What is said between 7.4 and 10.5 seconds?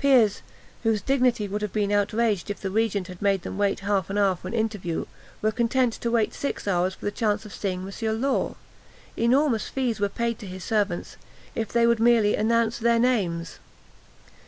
of seeing Monsieur Law. Enormous fees were paid to